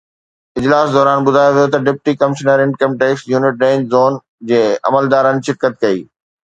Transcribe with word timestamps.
اجلاس 0.57 0.87
دوران 0.95 1.17
ٻڌايو 1.25 1.51
ويو 1.55 1.71
ته 1.73 1.79
deputy 1.85 2.13
commissioner 2.21 2.57
income 2.63 2.91
tax 2.99 3.21
unit 3.31 3.55
range 3.63 3.81
zone 3.91 4.11
جي 4.49 4.61
عملدارن 4.87 5.35
شرڪت 5.45 5.73
ڪئي 5.83 5.99